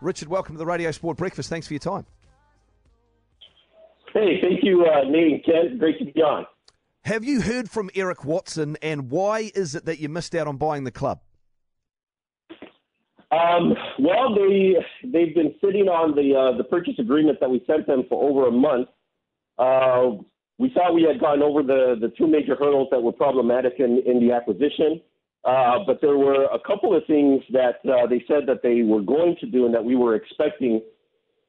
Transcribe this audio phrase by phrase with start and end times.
[0.00, 1.50] Richard, welcome to the Radio Sport Breakfast.
[1.50, 2.06] Thanks for your time.
[4.12, 5.78] Hey, thank you, uh, Nate and Ken.
[5.78, 6.46] Great to be on.
[7.04, 10.56] Have you heard from Eric Watson, and why is it that you missed out on
[10.56, 11.20] buying the club?
[13.30, 14.74] Um, well, they
[15.04, 18.48] they've been sitting on the uh, the purchase agreement that we sent them for over
[18.48, 18.88] a month.
[19.56, 20.22] Uh,
[20.58, 24.02] we thought we had gone over the the two major hurdles that were problematic in
[24.04, 25.00] in the acquisition,
[25.44, 29.00] uh, but there were a couple of things that uh, they said that they were
[29.00, 30.82] going to do and that we were expecting.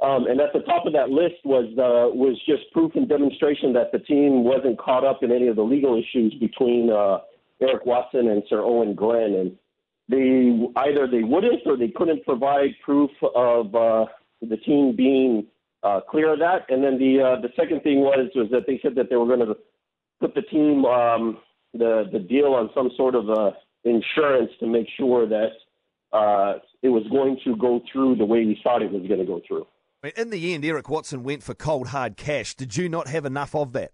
[0.00, 3.72] Um, and at the top of that list was uh, was just proof and demonstration
[3.72, 7.18] that the team wasn't caught up in any of the legal issues between uh,
[7.60, 9.34] Eric Watson and Sir Owen Glenn.
[9.34, 9.58] And
[10.08, 14.06] they either they wouldn't or they couldn't provide proof of uh,
[14.42, 15.46] the team being
[16.08, 16.66] clear of that.
[16.68, 19.46] And then the the second thing was was that they said that they were going
[19.46, 19.56] to
[20.20, 21.38] put the team um,
[21.74, 23.50] the the deal on some sort of uh,
[23.84, 25.50] insurance to make sure that
[26.12, 29.26] uh, it was going to go through the way we thought it was going to
[29.26, 29.66] go through.
[30.16, 32.54] In the end, Eric Watson went for cold hard cash.
[32.54, 33.92] Did you not have enough of that?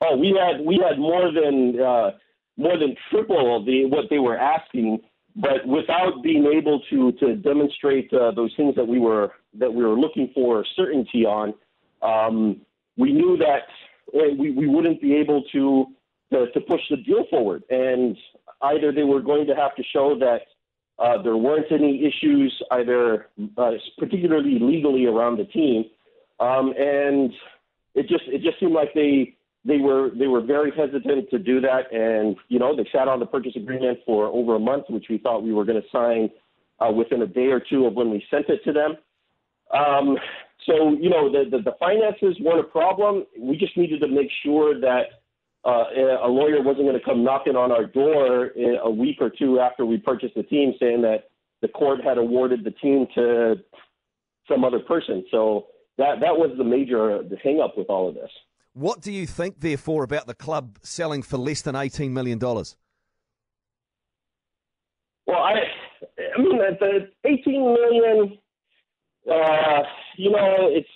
[0.00, 2.10] Oh, we had we had more than uh,
[2.56, 4.98] more than triple the what they were asking,
[5.36, 9.84] but without being able to to demonstrate uh, those things that we were that we
[9.84, 11.54] were looking for certainty on,
[12.02, 12.60] um,
[12.96, 13.68] we knew that
[14.14, 15.86] uh, we, we wouldn't be able to,
[16.32, 17.62] to to push the deal forward.
[17.70, 18.16] And
[18.62, 20.42] either they were going to have to show that
[20.98, 25.84] uh, there weren't any issues, either uh, particularly legally around the team,
[26.38, 27.32] um, and
[27.94, 31.60] it just it just seemed like they they were they were very hesitant to do
[31.60, 35.06] that, and you know they sat on the purchase agreement for over a month, which
[35.08, 36.30] we thought we were going to sign
[36.80, 38.96] uh, within a day or two of when we sent it to them.
[39.72, 40.18] Um,
[40.66, 43.24] so you know the, the the finances weren't a problem.
[43.38, 45.21] We just needed to make sure that
[45.64, 45.84] uh,
[46.24, 48.50] a lawyer wasn't going to come knocking on our door
[48.82, 52.64] a week or two after we purchased the team, saying that the court had awarded
[52.64, 53.56] the team to
[54.48, 55.24] some other person.
[55.30, 55.66] So
[55.98, 58.30] that that was the major the hang up with all of this.
[58.74, 62.38] What do you think, therefore, about the club selling for less than $18 million?
[62.38, 62.64] Well,
[65.28, 65.52] I,
[66.18, 68.38] I mean, the 18 million,
[69.30, 69.82] uh,
[70.16, 70.88] you know, it's,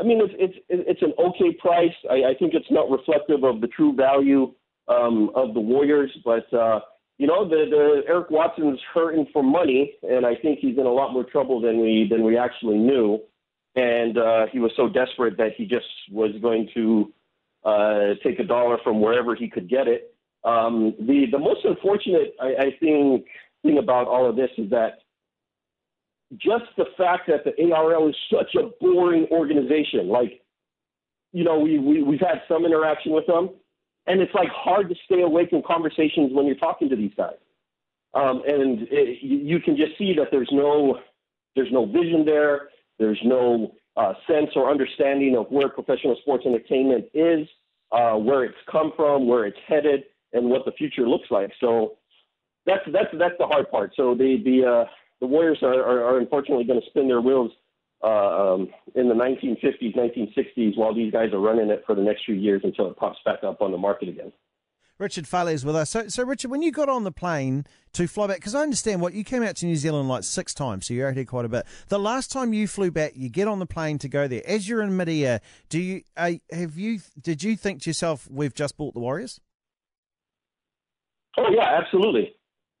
[0.00, 1.94] I mean, it's, it's, it's an okay price.
[2.10, 4.52] I, I think it's not reflective of the true value
[4.88, 6.80] um, of the Warriors, but, uh,
[7.18, 10.92] you know, the, the Eric Watson's hurting for money, and I think he's in a
[10.92, 13.20] lot more trouble than we than we actually knew
[13.78, 17.12] and uh, he was so desperate that he just was going to
[17.64, 20.14] uh, take a dollar from wherever he could get it.
[20.44, 23.26] Um, the the most unfortunate, I, I think,
[23.62, 25.00] thing about all of this is that
[26.36, 30.08] just the fact that the ARL is such a boring organization.
[30.08, 30.42] Like,
[31.32, 33.50] you know, we, we we've had some interaction with them,
[34.06, 37.36] and it's like hard to stay awake in conversations when you're talking to these guys.
[38.14, 40.98] Um, and it, you can just see that there's no
[41.54, 42.68] there's no vision there.
[42.98, 47.46] There's no uh, sense or understanding of where professional sports entertainment is,
[47.92, 51.52] uh, where it's come from, where it's headed, and what the future looks like.
[51.60, 51.96] So
[52.66, 53.92] that's that's that's the hard part.
[53.96, 54.84] So the the uh,
[55.20, 57.50] the Warriors are, are, are unfortunately going to spin their wheels
[58.02, 62.24] uh, um, in the 1950s, 1960s, while these guys are running it for the next
[62.24, 64.32] few years until it pops back up on the market again.
[64.98, 65.90] Richard Fale is with us.
[65.90, 69.00] So, so Richard, when you got on the plane to fly back, because I understand
[69.00, 71.44] what you came out to New Zealand like six times, so you're out here quite
[71.44, 71.66] a bit.
[71.88, 74.42] The last time you flew back, you get on the plane to go there.
[74.44, 78.54] As you're in midair, do you uh, have you did you think to yourself, "We've
[78.54, 79.40] just bought the Warriors"?
[81.36, 82.34] Oh yeah, absolutely.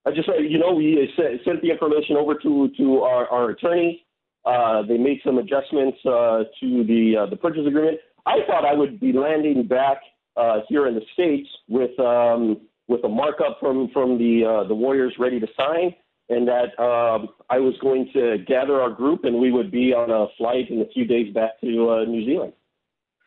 [0.08, 4.06] I just you know we sent the information over to to our, our attorney.
[4.44, 7.98] Uh, they made some adjustments uh, to the uh, the purchase agreement.
[8.24, 9.98] I thought I would be landing back
[10.36, 14.74] uh, here in the states with um, with a markup from from the uh, the
[14.74, 15.94] Warriors ready to sign,
[16.30, 20.10] and that um, I was going to gather our group and we would be on
[20.10, 22.54] a flight in a few days back to New Zealand.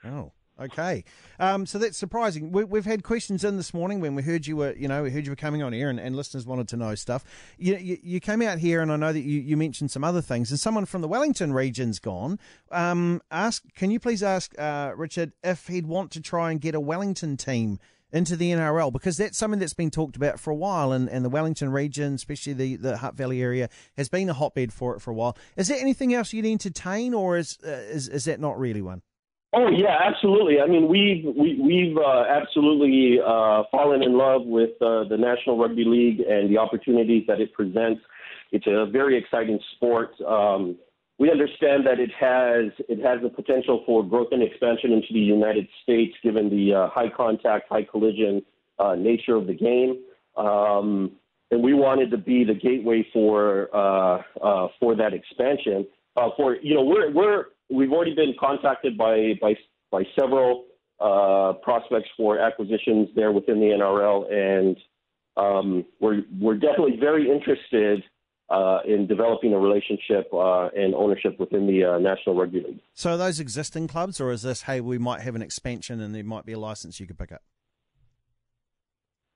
[0.06, 0.31] Oh.
[0.62, 1.04] Okay,
[1.40, 2.52] um, so that's surprising.
[2.52, 5.10] We, have had questions in this morning when we heard you were, you know, we
[5.10, 7.24] heard you were coming on here, and, and listeners wanted to know stuff.
[7.58, 10.22] You, you, you, came out here, and I know that you, you mentioned some other
[10.22, 10.52] things.
[10.52, 12.38] And someone from the Wellington region's gone.
[12.72, 16.76] Um, ask, can you please ask uh, Richard if he'd want to try and get
[16.76, 17.80] a Wellington team
[18.14, 21.26] into the NRL because that's something that's been talked about for a while, and, and
[21.26, 25.00] the Wellington region, especially the, the Hutt Valley area, has been a hotbed for it
[25.00, 25.35] for a while.
[25.58, 29.02] Is there anything else you'd entertain, or is uh, is, is that not really one?
[29.53, 30.62] Oh yeah, absolutely.
[30.62, 35.58] I mean, we've we, we've uh, absolutely uh, fallen in love with uh, the National
[35.58, 38.02] Rugby League and the opportunities that it presents.
[38.53, 40.12] It's a very exciting sport.
[40.22, 40.78] Um,
[41.20, 45.20] we understand that it has it has the potential for growth and expansion into the
[45.20, 48.42] United States, given the uh, high contact, high collision
[48.80, 50.02] uh, nature of the game.
[50.38, 51.12] Um,
[51.52, 55.86] and we wanted to be the gateway for uh, for that expansion.
[56.38, 59.56] For you know, we're we're we've already been contacted by by
[59.91, 60.66] by several
[61.00, 64.78] uh, prospects for acquisitions there within the NRL, and
[65.38, 68.03] um, we're we're definitely very interested
[68.52, 72.79] uh, in developing a relationship uh, and ownership within the uh, National Rugby League.
[72.94, 76.14] So, are those existing clubs, or is this, hey, we might have an expansion and
[76.14, 77.41] there might be a license you could pick up?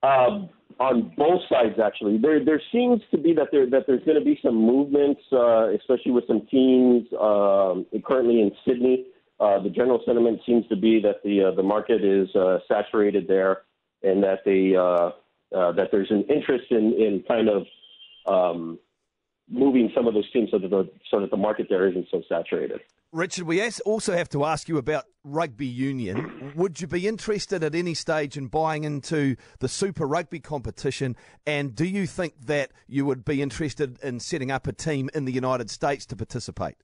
[0.03, 0.49] Um,
[0.79, 4.25] on both sides, actually, there there seems to be that there that there's going to
[4.25, 9.05] be some movements, uh, especially with some teams um, currently in Sydney.
[9.39, 13.27] Uh, the general sentiment seems to be that the uh, the market is uh, saturated
[13.27, 13.63] there,
[14.03, 15.11] and that they uh,
[15.57, 17.65] uh, that there's an interest in in kind of
[18.27, 18.79] um,
[19.49, 22.21] moving some of those teams so that the so that the market there isn't so
[22.27, 22.81] saturated.
[23.11, 26.51] Richard, we also have to ask you about rugby union.
[26.55, 31.15] Would you be interested at any stage in buying into the Super Rugby competition?
[31.47, 35.23] And do you think that you would be interested in setting up a team in
[35.23, 36.75] the United States to participate?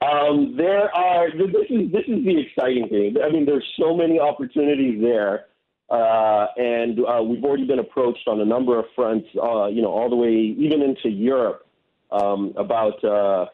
[0.00, 1.30] Um, there are.
[1.30, 3.16] This is this is the exciting thing.
[3.22, 5.46] I mean, there's so many opportunities there.
[5.90, 9.90] Uh, and uh, we've already been approached on a number of fronts, uh, you know,
[9.90, 11.66] all the way even into Europe
[12.12, 13.46] um, about uh,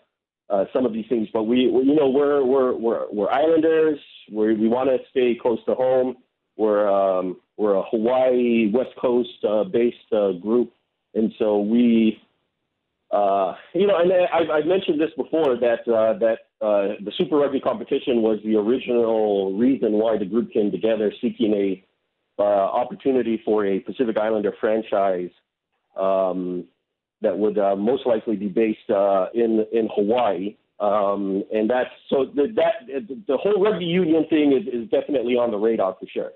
[0.50, 1.28] uh, some of these things.
[1.32, 3.98] But we, we, you know, we're we're we're, we're Islanders.
[4.30, 6.16] We're, we want to stay close to home.
[6.58, 10.10] We're um, we're a Hawaii West Coast uh, based
[10.42, 10.72] group,
[11.14, 12.20] and so we,
[13.12, 18.40] you know, and I've, I've mentioned this before that that the Super Rugby competition was
[18.44, 21.82] the original reason why the group came together, seeking a
[22.38, 25.30] uh, opportunity for a Pacific Islander franchise
[25.96, 26.64] um,
[27.22, 30.56] that would uh, most likely be based uh, in in Hawaii.
[30.78, 32.86] Um, and that's so the, that
[33.26, 36.32] the whole rugby union thing is, is definitely on the radar for sure.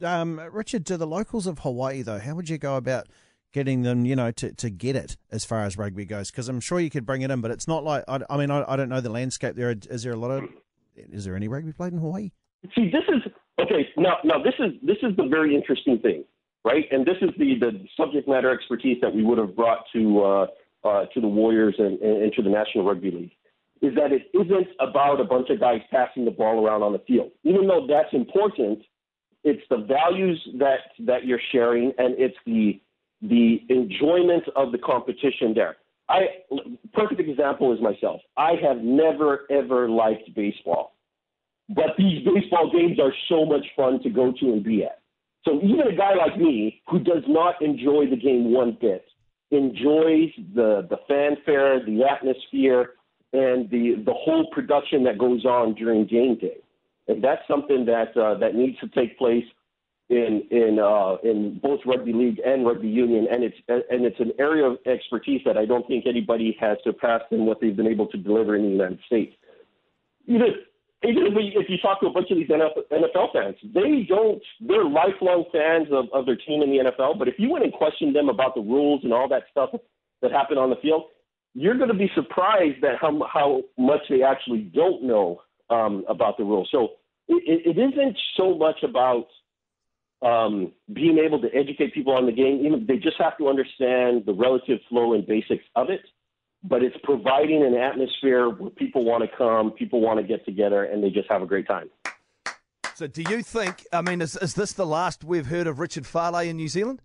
[0.00, 3.08] Um, Richard, to the locals of Hawaii though, how would you go about
[3.52, 6.30] getting them, you know, to, to get it as far as rugby goes?
[6.30, 8.52] Because I'm sure you could bring it in, but it's not like I, I mean
[8.52, 9.74] I, I don't know the landscape there.
[9.90, 10.48] Is there a lot of
[10.96, 12.30] is there any rugby played in Hawaii?
[12.76, 16.24] See, this is Okay, now now this is this is the very interesting thing,
[16.64, 16.84] right?
[16.90, 20.46] And this is the the subject matter expertise that we would have brought to uh,
[20.84, 23.32] uh, to the Warriors and, and to the National Rugby League,
[23.80, 26.98] is that it isn't about a bunch of guys passing the ball around on the
[27.06, 27.30] field.
[27.44, 28.80] Even though that's important,
[29.44, 32.80] it's the values that that you're sharing, and it's the
[33.20, 35.76] the enjoyment of the competition there.
[36.08, 36.26] I
[36.92, 38.20] perfect example is myself.
[38.36, 40.91] I have never ever liked baseball.
[41.74, 45.00] But these baseball games are so much fun to go to and be at.
[45.44, 49.04] So even a guy like me who does not enjoy the game one bit
[49.50, 52.90] enjoys the the fanfare, the atmosphere,
[53.32, 56.58] and the the whole production that goes on during game day.
[57.08, 59.44] And that's something that uh, that needs to take place
[60.08, 64.32] in in uh, in both rugby league and rugby union, and it's and it's an
[64.38, 68.06] area of expertise that I don't think anybody has surpassed in what they've been able
[68.08, 69.34] to deliver in the United States.
[70.26, 70.54] Even
[71.04, 74.42] even if, we, if you talk to a bunch of these NFL fans, they don't,
[74.60, 77.18] they're lifelong fans of, of their team in the NFL.
[77.18, 79.70] But if you went and questioned them about the rules and all that stuff
[80.22, 81.04] that happened on the field,
[81.54, 86.38] you're going to be surprised at how, how much they actually don't know um, about
[86.38, 86.68] the rules.
[86.70, 86.92] So
[87.28, 89.26] it, it isn't so much about
[90.22, 92.64] um, being able to educate people on the game.
[92.64, 96.00] Even, they just have to understand the relative flow and basics of it
[96.64, 100.84] but it's providing an atmosphere where people want to come, people want to get together,
[100.84, 101.90] and they just have a great time.
[102.94, 103.84] So, do you think?
[103.92, 107.02] I mean, is, is this the last we've heard of Richard Fale in New Zealand?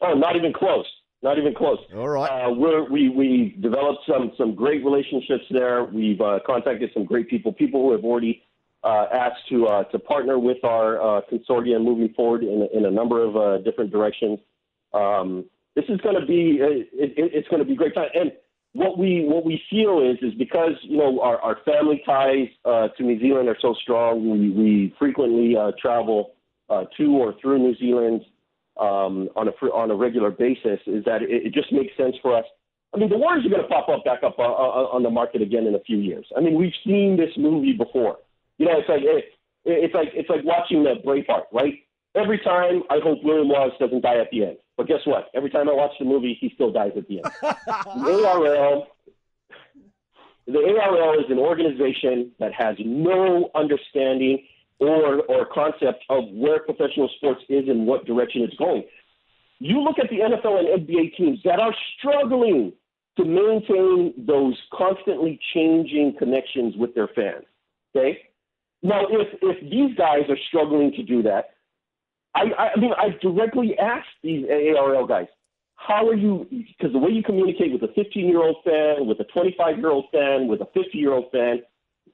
[0.00, 0.86] Oh, not even close.
[1.22, 1.78] Not even close.
[1.94, 2.28] All right.
[2.28, 5.84] Uh, we're, we we developed some some great relationships there.
[5.84, 8.42] We've uh, contacted some great people, people who have already
[8.82, 12.90] uh, asked to uh, to partner with our uh, consortium moving forward in, in a
[12.90, 14.38] number of uh, different directions.
[14.94, 15.44] Um,
[15.76, 18.08] this is going to be it, it, it's going to be great time.
[18.14, 18.32] And
[18.72, 22.88] what we what we feel is is because you know our, our family ties uh,
[22.96, 24.30] to New Zealand are so strong.
[24.30, 26.34] We we frequently uh, travel
[26.68, 28.22] uh, to or through New Zealand
[28.78, 30.80] um, on a on a regular basis.
[30.86, 32.44] Is that it, it just makes sense for us.
[32.94, 35.10] I mean, the Warriors are going to pop up back up uh, uh, on the
[35.10, 36.26] market again in a few years.
[36.36, 38.18] I mean, we've seen this movie before.
[38.58, 39.24] You know, it's like it,
[39.64, 41.74] it's like it's like watching the Braveheart, right?
[42.20, 44.56] Every time I hope William Wallace doesn't die at the end.
[44.76, 45.30] But guess what?
[45.34, 47.32] Every time I watch the movie, he still dies at the end.
[47.42, 48.86] the ARL,
[50.46, 54.44] the ARL is an organization that has no understanding
[54.78, 58.84] or or concept of where professional sports is and what direction it's going.
[59.58, 62.72] You look at the NFL and NBA teams that are struggling
[63.18, 67.44] to maintain those constantly changing connections with their fans.
[67.94, 68.18] Okay?
[68.82, 71.50] Now, if if these guys are struggling to do that,
[72.34, 75.26] I, I mean, I've directly asked these ARL guys,
[75.76, 76.46] how are you?
[76.50, 79.90] Because the way you communicate with a 15 year old fan, with a 25 year
[79.90, 81.62] old fan, with a 50 year old fan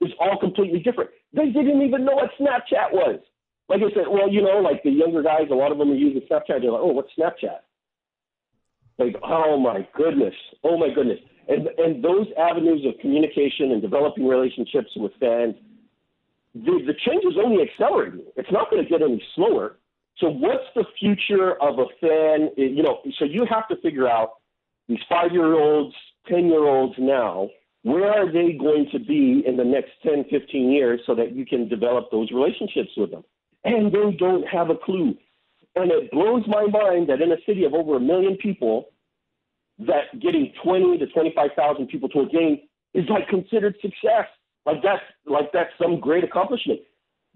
[0.00, 1.10] is all completely different.
[1.32, 3.20] They didn't even know what Snapchat was.
[3.68, 5.94] Like I said, well, you know, like the younger guys, a lot of them are
[5.94, 6.60] using Snapchat.
[6.62, 7.66] They're like, oh, what's Snapchat?
[8.98, 11.18] Like, oh my goodness, oh my goodness.
[11.48, 15.54] And and those avenues of communication and developing relationships with fans,
[16.54, 18.24] the, the change is only accelerating.
[18.36, 19.76] It's not going to get any slower.
[20.18, 22.50] So what's the future of a fan?
[22.58, 24.34] Eh, you know, so you have to figure out
[24.88, 25.94] these five year olds,
[26.28, 27.50] ten year olds now.
[27.82, 31.46] Where are they going to be in the next 10, 15 years so that you
[31.46, 33.22] can develop those relationships with them?
[33.62, 35.14] And they don't have a clue.
[35.76, 38.88] And it blows my mind that in a city of over a million people,
[39.78, 42.58] that getting 20 to 25,000 people to a game
[42.94, 44.26] is like considered success.
[44.64, 46.80] Like that's like that's some great accomplishment.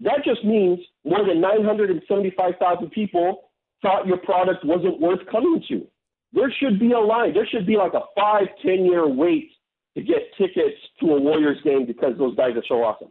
[0.01, 5.87] That just means more than 975,000 people thought your product wasn't worth coming to.
[6.33, 7.33] There should be a line.
[7.33, 9.51] There should be like a five, ten year wait
[9.95, 13.09] to get tickets to a Warriors game because those guys are so awesome.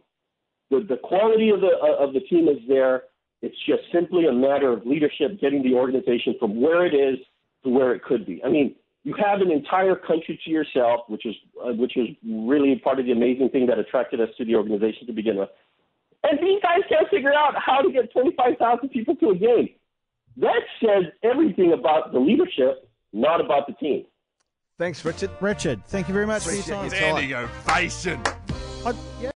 [0.69, 3.03] The the quality of the uh, of the team is there.
[3.41, 7.19] It's just simply a matter of leadership getting the organization from where it is
[7.63, 8.41] to where it could be.
[8.43, 12.75] I mean, you have an entire country to yourself, which is uh, which is really
[12.83, 15.49] part of the amazing thing that attracted us to the organization to begin with.
[16.23, 19.69] And these guys can't figure out how to get 25,000 people to a game.
[20.37, 24.05] That says everything about the leadership, not about the team.
[24.77, 25.29] Thanks, Richard.
[25.41, 26.85] Richard, thank you very much for your time.
[26.85, 27.49] Appreciate your time.
[27.65, 28.21] Standing ovation.
[28.85, 29.29] I, yeah.